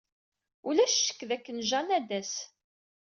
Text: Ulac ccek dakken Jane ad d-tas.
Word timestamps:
Ulac 0.67 0.93
ccek 0.97 1.19
dakken 1.29 1.59
Jane 1.69 1.93
ad 1.97 2.03
d-tas. 2.07 2.33